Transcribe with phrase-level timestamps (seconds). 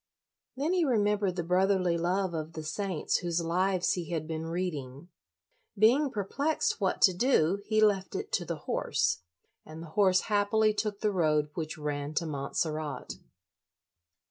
[0.57, 4.47] Then he remem bered the brotherly love of the saints whose lives he had been
[4.47, 5.09] reading.
[5.77, 9.19] Being perplexed what to do, he left it to the horse,
[9.63, 13.13] and the horse happily took the road which ran to Montserrat.